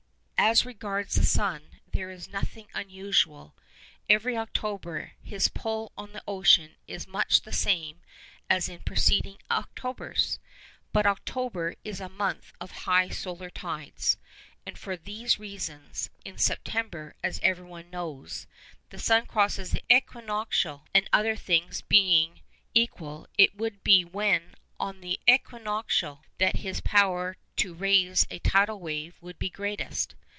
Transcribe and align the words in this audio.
As 0.43 0.65
regards 0.65 1.13
the 1.15 1.25
sun, 1.25 1.79
there 1.87 2.09
is 2.09 2.27
nothing 2.29 2.65
unusual. 2.73 3.55
Every 4.09 4.35
October 4.35 5.11
his 5.21 5.47
pull 5.49 5.91
on 5.95 6.11
the 6.13 6.23
ocean 6.27 6.75
is 6.87 7.05
much 7.07 7.41
the 7.41 7.53
same 7.53 8.01
as 8.49 8.67
in 8.67 8.79
preceding 8.79 9.37
Octobers. 9.51 10.39
But 10.93 11.05
October 11.05 11.75
is 11.83 12.01
a 12.01 12.09
month 12.09 12.53
of 12.59 12.71
high 12.71 13.09
solar 13.09 13.51
tides—and 13.51 14.79
for 14.79 14.97
these 14.97 15.37
reasons:—In 15.37 16.39
September, 16.39 17.13
as 17.23 17.39
everyone 17.43 17.91
knows, 17.91 18.47
the 18.89 18.99
sun 18.99 19.27
crosses 19.27 19.71
the 19.71 19.83
equinoctial; 19.95 20.87
and, 20.91 21.07
other 21.13 21.35
things 21.35 21.81
being 21.83 22.41
equal, 22.73 23.27
it 23.37 23.55
would 23.55 23.83
be 23.83 24.03
when 24.03 24.55
on 24.79 24.99
the 25.01 25.19
equinoctial 25.29 26.23
that 26.39 26.57
his 26.57 26.81
power 26.81 27.37
to 27.57 27.75
raise 27.75 28.25
a 28.31 28.39
tidal 28.39 28.79
wave 28.79 29.15
would 29.21 29.37
be 29.37 29.49
greatest. 29.49 30.15